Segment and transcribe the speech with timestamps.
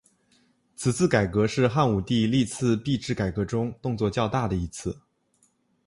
[0.75, 4.99] 此次改革是汉武帝历次币制改革中动作较大的一次。